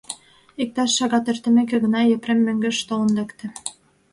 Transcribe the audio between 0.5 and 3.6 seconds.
Иктаж шагат эртымеке гына, Епрем мӧҥгеш толын лекте.